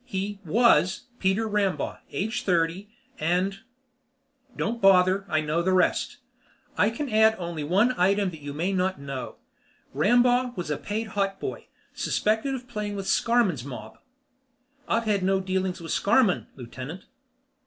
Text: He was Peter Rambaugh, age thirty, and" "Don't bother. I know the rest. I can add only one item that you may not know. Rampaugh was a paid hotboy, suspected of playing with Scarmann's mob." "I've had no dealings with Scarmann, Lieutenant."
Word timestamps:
He 0.03 0.39
was 0.43 1.03
Peter 1.19 1.47
Rambaugh, 1.47 1.99
age 2.11 2.41
thirty, 2.43 2.89
and" 3.19 3.59
"Don't 4.57 4.81
bother. 4.81 5.25
I 5.29 5.41
know 5.41 5.61
the 5.61 5.73
rest. 5.73 6.17
I 6.75 6.89
can 6.89 7.07
add 7.07 7.35
only 7.37 7.63
one 7.63 7.93
item 7.99 8.31
that 8.31 8.41
you 8.41 8.51
may 8.51 8.73
not 8.73 8.99
know. 8.99 9.35
Rampaugh 9.93 10.55
was 10.57 10.71
a 10.71 10.77
paid 10.79 11.09
hotboy, 11.09 11.65
suspected 11.93 12.55
of 12.55 12.67
playing 12.67 12.95
with 12.95 13.05
Scarmann's 13.05 13.63
mob." 13.63 13.99
"I've 14.87 15.03
had 15.05 15.21
no 15.21 15.39
dealings 15.39 15.79
with 15.79 15.91
Scarmann, 15.91 16.47
Lieutenant." 16.55 17.05